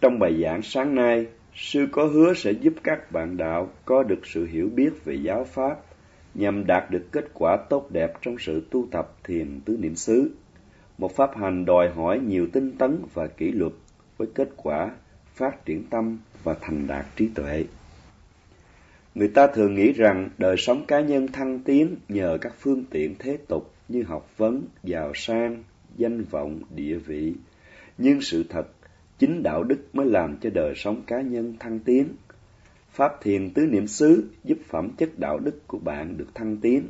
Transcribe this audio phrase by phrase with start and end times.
[0.00, 4.26] Trong bài giảng sáng nay, sư có hứa sẽ giúp các bạn đạo có được
[4.26, 5.76] sự hiểu biết về giáo pháp
[6.34, 10.30] nhằm đạt được kết quả tốt đẹp trong sự tu tập thiền tứ niệm xứ.
[10.98, 13.72] Một pháp hành đòi hỏi nhiều tinh tấn và kỷ luật
[14.16, 14.90] với kết quả
[15.34, 17.64] phát triển tâm và thành đạt trí tuệ.
[19.14, 23.14] Người ta thường nghĩ rằng đời sống cá nhân thăng tiến nhờ các phương tiện
[23.18, 25.62] thế tục như học vấn, giàu sang,
[25.96, 27.34] danh vọng, địa vị.
[27.98, 28.68] Nhưng sự thật,
[29.18, 32.08] chính đạo đức mới làm cho đời sống cá nhân thăng tiến.
[32.90, 36.88] Pháp thiền tứ niệm xứ giúp phẩm chất đạo đức của bạn được thăng tiến.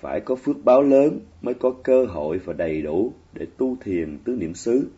[0.00, 4.18] Phải có phước báo lớn mới có cơ hội và đầy đủ để tu thiền
[4.24, 4.90] tứ niệm xứ.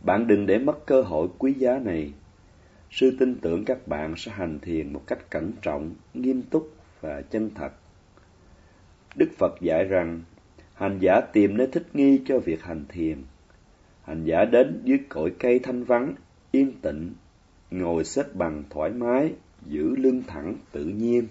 [0.00, 2.12] Bạn đừng để mất cơ hội quý giá này.
[2.90, 6.70] Sư tin tưởng các bạn sẽ hành thiền một cách cẩn trọng, nghiêm túc
[7.00, 7.72] và chân thật.
[9.16, 10.22] Đức Phật dạy rằng,
[10.74, 13.22] hành giả tìm nơi thích nghi cho việc hành thiền.
[14.04, 16.14] Hành giả đến dưới cội cây thanh vắng,
[16.50, 17.12] yên tĩnh,
[17.70, 19.32] ngồi xếp bằng thoải mái,
[19.66, 21.26] giữ lưng thẳng tự nhiên.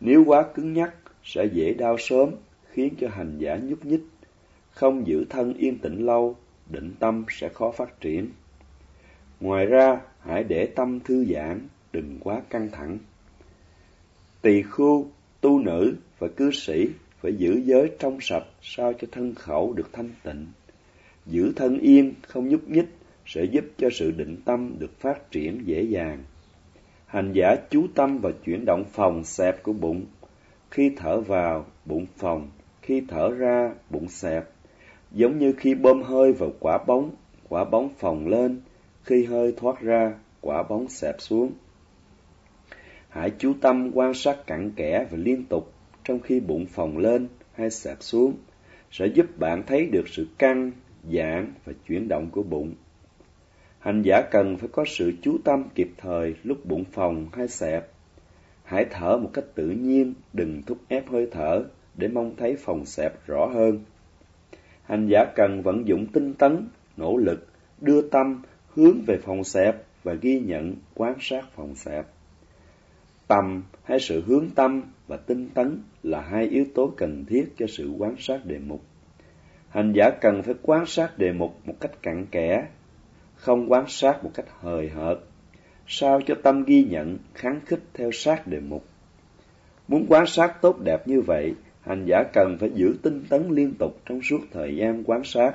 [0.00, 2.30] Nếu quá cứng nhắc, sẽ dễ đau sớm,
[2.70, 4.04] khiến cho hành giả nhúc nhích.
[4.70, 6.36] Không giữ thân yên tĩnh lâu,
[6.68, 8.28] định tâm sẽ khó phát triển.
[9.40, 12.98] Ngoài ra, hãy để tâm thư giãn, đừng quá căng thẳng.
[14.42, 16.88] Tỳ khu, tu nữ và cư sĩ
[17.20, 20.46] phải giữ giới trong sạch sao cho thân khẩu được thanh tịnh.
[21.26, 22.88] Giữ thân yên, không nhúc nhích
[23.26, 26.24] sẽ giúp cho sự định tâm được phát triển dễ dàng.
[27.06, 30.06] Hành giả chú tâm vào chuyển động phòng xẹp của bụng.
[30.70, 32.50] Khi thở vào, bụng phòng,
[32.82, 34.44] khi thở ra, bụng xẹp.
[35.12, 37.10] Giống như khi bơm hơi vào quả bóng,
[37.48, 38.60] quả bóng phòng lên,
[39.02, 41.52] khi hơi thoát ra, quả bóng xẹp xuống.
[43.08, 45.72] Hãy chú tâm quan sát cặn kẽ và liên tục
[46.04, 48.34] trong khi bụng phòng lên hay xẹp xuống,
[48.90, 50.70] sẽ giúp bạn thấy được sự căng,
[51.04, 52.74] giãn và chuyển động của bụng.
[53.78, 57.90] Hành giả cần phải có sự chú tâm kịp thời lúc bụng phồng hay xẹp.
[58.64, 62.86] Hãy thở một cách tự nhiên, đừng thúc ép hơi thở để mong thấy phòng
[62.86, 63.78] xẹp rõ hơn.
[64.82, 67.46] Hành giả cần vận dụng tinh tấn, nỗ lực,
[67.80, 68.42] đưa tâm
[68.74, 72.06] hướng về phòng xẹp và ghi nhận, quan sát phòng xẹp.
[73.28, 77.66] Tầm hay sự hướng tâm và tinh tấn là hai yếu tố cần thiết cho
[77.66, 78.80] sự quan sát đề mục.
[79.70, 82.66] Hành giả cần phải quan sát đề mục một cách cặn kẽ,
[83.34, 85.18] không quan sát một cách hời hợt,
[85.86, 88.84] sao cho tâm ghi nhận, kháng khích theo sát đề mục.
[89.88, 93.74] Muốn quan sát tốt đẹp như vậy, hành giả cần phải giữ tinh tấn liên
[93.78, 95.52] tục trong suốt thời gian quan sát.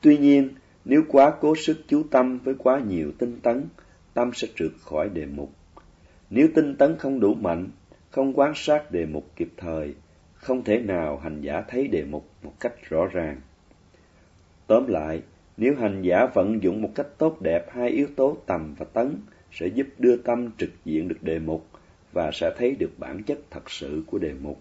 [0.00, 0.48] Tuy nhiên,
[0.84, 3.64] nếu quá cố sức chú tâm với quá nhiều tinh tấn,
[4.14, 5.52] tâm sẽ trượt khỏi đề mục.
[6.30, 7.68] Nếu tinh tấn không đủ mạnh,
[8.10, 9.94] không quan sát đề mục kịp thời,
[10.38, 13.40] không thể nào hành giả thấy đề mục một cách rõ ràng.
[14.66, 15.22] Tóm lại,
[15.56, 19.16] nếu hành giả vận dụng một cách tốt đẹp hai yếu tố tầm và tấn,
[19.52, 21.66] sẽ giúp đưa tâm trực diện được đề mục
[22.12, 24.60] và sẽ thấy được bản chất thật sự của đề mục.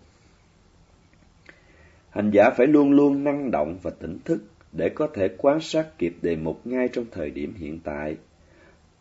[2.10, 5.98] Hành giả phải luôn luôn năng động và tỉnh thức để có thể quan sát
[5.98, 8.18] kịp đề mục ngay trong thời điểm hiện tại.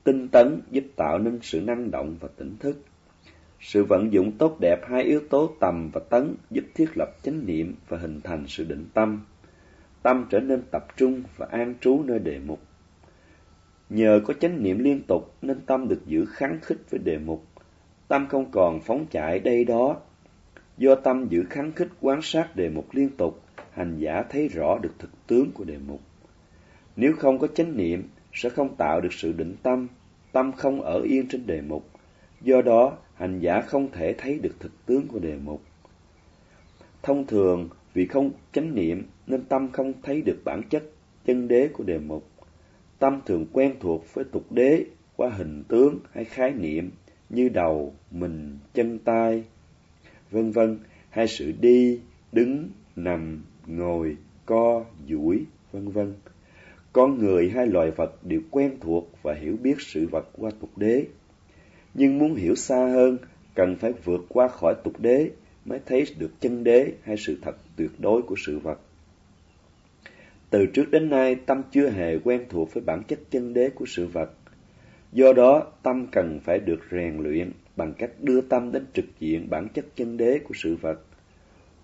[0.04, 2.78] Tinh tấn giúp tạo nên sự năng động và tỉnh thức.
[3.66, 7.46] Sự vận dụng tốt đẹp hai yếu tố tầm và tấn giúp thiết lập chánh
[7.46, 9.20] niệm và hình thành sự định tâm.
[10.02, 12.60] Tâm trở nên tập trung và an trú nơi đề mục.
[13.90, 17.46] Nhờ có chánh niệm liên tục nên tâm được giữ kháng khích với đề mục.
[18.08, 19.96] Tâm không còn phóng chạy đây đó.
[20.78, 24.78] Do tâm giữ kháng khích quan sát đề mục liên tục, hành giả thấy rõ
[24.78, 26.00] được thực tướng của đề mục.
[26.96, 29.88] Nếu không có chánh niệm, sẽ không tạo được sự định tâm,
[30.32, 31.88] tâm không ở yên trên đề mục.
[32.40, 35.62] Do đó, hành giả không thể thấy được thực tướng của đề mục.
[37.02, 40.84] Thông thường, vì không chánh niệm nên tâm không thấy được bản chất
[41.24, 42.30] chân đế của đề mục.
[42.98, 44.84] Tâm thường quen thuộc với tục đế
[45.16, 46.90] qua hình tướng hay khái niệm
[47.28, 49.44] như đầu, mình, chân tay,
[50.30, 50.78] vân vân,
[51.10, 52.00] hay sự đi,
[52.32, 54.16] đứng, nằm, ngồi,
[54.46, 56.14] co, duỗi, vân vân.
[56.92, 60.70] Con người hay loài vật đều quen thuộc và hiểu biết sự vật qua tục
[60.78, 61.06] đế.
[61.98, 63.18] Nhưng muốn hiểu xa hơn,
[63.54, 65.30] cần phải vượt qua khỏi tục đế
[65.64, 68.78] mới thấy được chân đế hay sự thật tuyệt đối của sự vật.
[70.50, 73.84] Từ trước đến nay, tâm chưa hề quen thuộc với bản chất chân đế của
[73.88, 74.30] sự vật.
[75.12, 79.50] Do đó, tâm cần phải được rèn luyện bằng cách đưa tâm đến trực diện
[79.50, 81.00] bản chất chân đế của sự vật.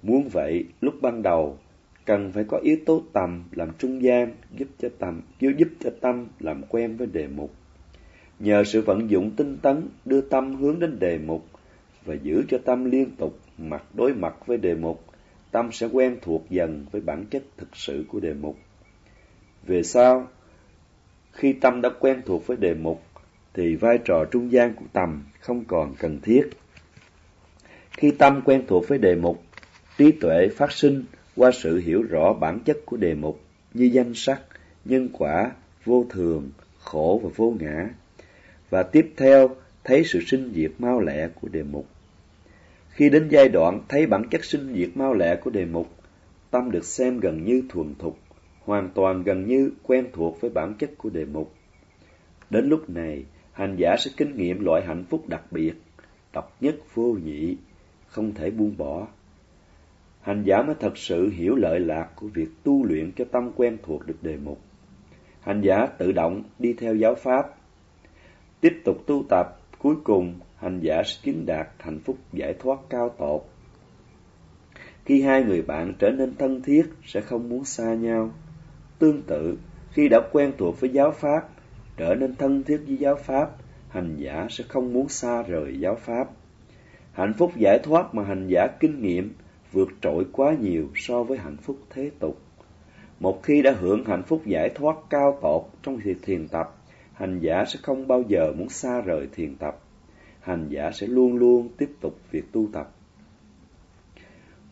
[0.03, 1.59] Muốn vậy, lúc ban đầu,
[2.05, 6.27] cần phải có yếu tố tầm làm trung gian giúp cho tâm giúp cho tâm
[6.41, 7.55] làm quen với đề mục.
[8.39, 11.47] Nhờ sự vận dụng tinh tấn đưa tâm hướng đến đề mục
[12.05, 15.05] và giữ cho tâm liên tục mặt đối mặt với đề mục,
[15.51, 18.57] tâm sẽ quen thuộc dần với bản chất thực sự của đề mục.
[19.67, 20.29] Về sau,
[21.33, 23.03] khi tâm đã quen thuộc với đề mục,
[23.55, 26.51] thì vai trò trung gian của tầm không còn cần thiết.
[27.91, 29.43] Khi tâm quen thuộc với đề mục,
[29.99, 31.05] trí tuệ phát sinh
[31.37, 33.41] qua sự hiểu rõ bản chất của đề mục
[33.75, 34.41] như danh sắc,
[34.85, 35.51] nhân quả,
[35.85, 37.89] vô thường, khổ và vô ngã.
[38.73, 39.51] Và tiếp theo,
[39.85, 41.87] thấy sự sinh diệt mau lẹ của đề mục.
[42.89, 45.89] Khi đến giai đoạn thấy bản chất sinh diệt mau lẹ của đề mục,
[46.51, 48.19] tâm được xem gần như thuần thục,
[48.61, 51.55] hoàn toàn gần như quen thuộc với bản chất của đề mục.
[52.51, 55.73] Đến lúc này, hành giả sẽ kinh nghiệm loại hạnh phúc đặc biệt,
[56.33, 57.57] độc nhất vô nhị,
[58.07, 59.07] không thể buông bỏ.
[60.21, 63.79] Hành giả mới thật sự hiểu lợi lạc của việc tu luyện cho tâm quen
[63.83, 64.61] thuộc được đề mục.
[65.41, 67.62] Hành giả tự động đi theo giáo pháp,
[68.63, 72.79] tiếp tục tu tập, cuối cùng hành giả sẽ chứng đạt hạnh phúc giải thoát
[72.91, 73.43] cao tột.
[75.05, 78.31] Khi hai người bạn trở nên thân thiết sẽ không muốn xa nhau.
[78.99, 79.59] Tương tự,
[79.93, 81.49] khi đã quen thuộc với giáo pháp,
[81.97, 83.51] trở nên thân thiết với giáo pháp,
[83.89, 86.31] hành giả sẽ không muốn xa rời giáo pháp.
[87.13, 89.33] Hạnh phúc giải thoát mà hành giả kinh nghiệm
[89.73, 92.41] vượt trội quá nhiều so với hạnh phúc thế tục.
[93.21, 96.82] Một khi đã hưởng hạnh phúc giải thoát cao tột trong thiền tập,
[97.15, 99.79] hành giả sẽ không bao giờ muốn xa rời thiền tập.
[100.41, 102.91] Hành giả sẽ luôn luôn tiếp tục việc tu tập.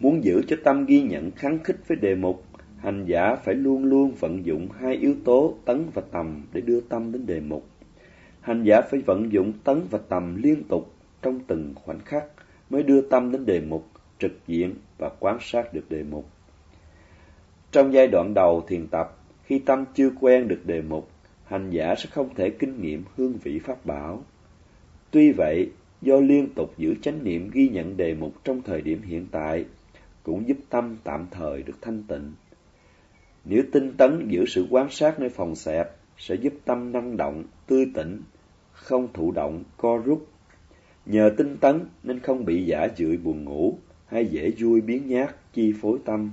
[0.00, 2.44] Muốn giữ cho tâm ghi nhận kháng khích với đề mục,
[2.78, 6.80] hành giả phải luôn luôn vận dụng hai yếu tố tấn và tầm để đưa
[6.80, 7.66] tâm đến đề mục.
[8.40, 12.24] Hành giả phải vận dụng tấn và tầm liên tục trong từng khoảnh khắc
[12.70, 13.86] mới đưa tâm đến đề mục,
[14.18, 16.24] trực diện và quan sát được đề mục.
[17.72, 21.09] Trong giai đoạn đầu thiền tập, khi tâm chưa quen được đề mục,
[21.50, 24.24] hành giả sẽ không thể kinh nghiệm hương vị pháp bảo.
[25.10, 25.70] Tuy vậy,
[26.02, 29.64] do liên tục giữ chánh niệm ghi nhận đề mục trong thời điểm hiện tại,
[30.22, 32.32] cũng giúp tâm tạm thời được thanh tịnh.
[33.44, 37.44] Nếu tinh tấn giữ sự quan sát nơi phòng xẹp, sẽ giúp tâm năng động,
[37.66, 38.22] tươi tỉnh,
[38.72, 40.28] không thụ động, co rút.
[41.06, 45.36] Nhờ tinh tấn nên không bị giả dưỡi buồn ngủ hay dễ vui biến nhát
[45.52, 46.30] chi phối tâm.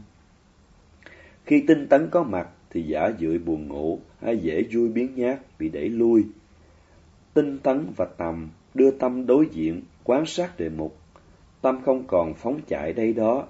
[1.46, 5.40] Khi tinh tấn có mặt thì giả dưỡi buồn ngủ hay dễ vui biến nhát
[5.60, 6.26] bị đẩy lui.
[7.34, 10.98] Tinh tấn và tầm đưa tâm đối diện, quan sát đề mục.
[11.62, 13.48] Tâm không còn phóng chạy đây đó.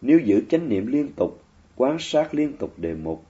[0.00, 1.42] Nếu giữ chánh niệm liên tục,
[1.76, 3.24] quan sát liên tục đề mục,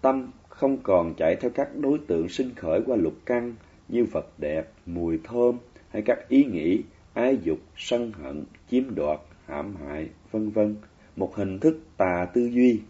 [0.00, 3.54] tâm không còn chạy theo các đối tượng sinh khởi qua lục căn
[3.88, 5.58] như vật đẹp, mùi thơm
[5.88, 6.82] hay các ý nghĩ,
[7.14, 10.76] ái dục, sân hận, chiếm đoạt, hãm hại, vân vân,
[11.16, 12.80] một hình thức tà tư duy.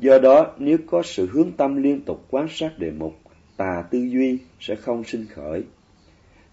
[0.00, 3.14] Do đó, nếu có sự hướng tâm liên tục quan sát đề mục,
[3.56, 5.62] tà tư duy sẽ không sinh khởi.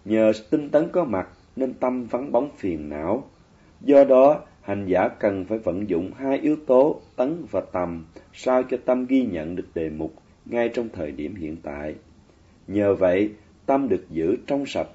[0.04, 3.30] Nhờ tinh tấn có mặt nên tâm vắng bóng phiền não.
[3.80, 8.62] Do đó, hành giả cần phải vận dụng hai yếu tố tấn và tầm sao
[8.62, 10.14] cho tâm ghi nhận được đề mục
[10.44, 11.94] ngay trong thời điểm hiện tại.
[12.66, 13.30] Nhờ vậy,
[13.66, 14.88] tâm được giữ trong sạch.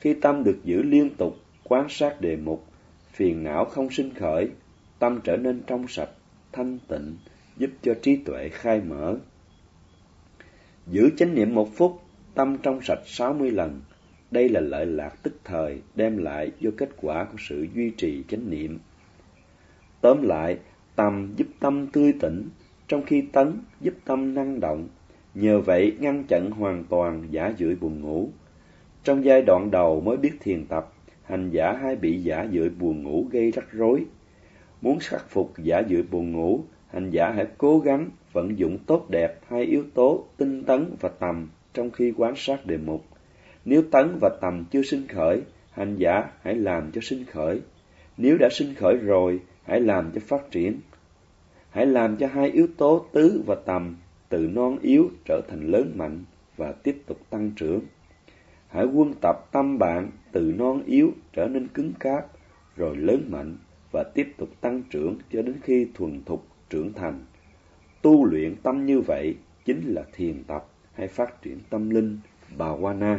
[0.00, 2.64] Khi tâm được giữ liên tục quan sát đề mục,
[3.12, 4.48] phiền não không sinh khởi,
[4.98, 6.10] tâm trở nên trong sạch,
[6.52, 7.16] thanh tịnh,
[7.56, 9.16] giúp cho trí tuệ khai mở.
[10.86, 12.00] Giữ chánh niệm một phút,
[12.34, 13.80] tâm trong sạch sáu mươi lần.
[14.30, 18.24] Đây là lợi lạc tức thời đem lại do kết quả của sự duy trì
[18.28, 18.78] chánh niệm.
[20.00, 20.58] Tóm lại,
[20.96, 22.48] tầm giúp tâm tươi tỉnh,
[22.88, 24.88] trong khi tấn giúp tâm năng động.
[25.34, 28.28] Nhờ vậy ngăn chặn hoàn toàn giả dưỡi buồn ngủ.
[29.04, 30.92] Trong giai đoạn đầu mới biết thiền tập,
[31.22, 34.04] hành giả hay bị giả dưỡi buồn ngủ gây rắc rối.
[34.80, 39.06] Muốn khắc phục giả dưỡi buồn ngủ, hành giả hãy cố gắng vận dụng tốt
[39.10, 43.04] đẹp hai yếu tố tinh tấn và tầm trong khi quan sát đề mục.
[43.64, 47.60] Nếu tấn và tầm chưa sinh khởi, hành giả hãy làm cho sinh khởi.
[48.16, 50.80] Nếu đã sinh khởi rồi, hãy làm cho phát triển.
[51.70, 53.96] Hãy làm cho hai yếu tố tứ và tầm
[54.28, 56.24] từ non yếu trở thành lớn mạnh
[56.56, 57.80] và tiếp tục tăng trưởng.
[58.68, 62.26] Hãy quân tập tâm bạn từ non yếu trở nên cứng cáp,
[62.76, 63.56] rồi lớn mạnh
[63.92, 67.24] và tiếp tục tăng trưởng cho đến khi thuần thục trưởng thành.
[68.02, 72.18] Tu luyện tâm như vậy chính là thiền tập hay phát triển tâm linh
[72.56, 73.18] bà Wana.